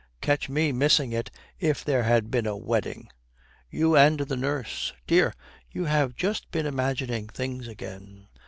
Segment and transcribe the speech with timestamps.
[0.19, 1.29] Catch me missing it
[1.59, 3.09] if there had been a wedding!'
[3.69, 5.35] 'You and the nurse.' 'Dear,
[5.71, 8.27] you have just been imagining things again.